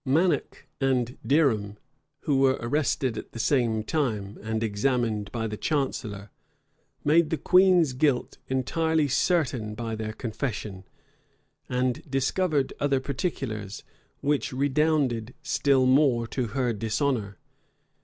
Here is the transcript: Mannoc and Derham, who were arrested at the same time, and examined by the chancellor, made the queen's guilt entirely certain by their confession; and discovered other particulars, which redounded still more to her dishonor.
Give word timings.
Mannoc 0.03 0.65
and 0.79 1.19
Derham, 1.23 1.77
who 2.21 2.39
were 2.39 2.57
arrested 2.59 3.19
at 3.19 3.33
the 3.33 3.39
same 3.39 3.83
time, 3.83 4.39
and 4.41 4.63
examined 4.63 5.31
by 5.31 5.45
the 5.45 5.57
chancellor, 5.57 6.31
made 7.03 7.29
the 7.29 7.37
queen's 7.37 7.93
guilt 7.93 8.39
entirely 8.47 9.07
certain 9.07 9.75
by 9.75 9.93
their 9.93 10.13
confession; 10.13 10.85
and 11.69 12.01
discovered 12.09 12.73
other 12.79 12.99
particulars, 12.99 13.83
which 14.21 14.51
redounded 14.51 15.35
still 15.43 15.85
more 15.85 16.25
to 16.25 16.47
her 16.47 16.73
dishonor. 16.73 17.37